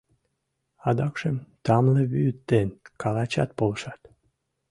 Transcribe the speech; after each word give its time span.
Адакшым 0.87 1.37
тамле 1.65 2.03
вӱд 2.11 2.37
ден 2.49 2.67
калачат 3.01 3.49
полшат. 3.57 4.01